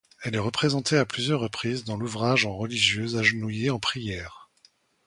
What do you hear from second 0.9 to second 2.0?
à plusieurs reprises dans